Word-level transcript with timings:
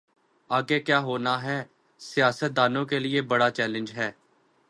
آگے 0.49 0.79
کیا 0.79 0.99
ہوناہے 0.99 1.57
یہ 1.57 1.63
سیاست 2.01 2.55
دانوں 2.57 2.85
کے 2.85 2.99
لئے 2.99 3.21
بڑا 3.21 3.49
چیلنج 3.49 3.91
ہے۔ 3.91 4.11